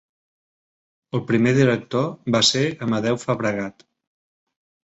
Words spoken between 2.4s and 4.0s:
ser Amadeu Fabregat.